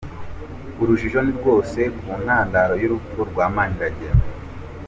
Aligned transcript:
Urujijo 0.81 1.19
ni 1.23 1.33
rwose 1.39 1.79
ku 1.97 2.09
ntandaro 2.23 2.73
y’urupfu 2.81 3.19
rwa 3.31 3.45
Maniragena 3.55 4.23